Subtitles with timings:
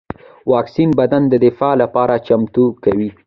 [0.51, 3.09] واکسین بدن د دفاع لپاره چمتو کوي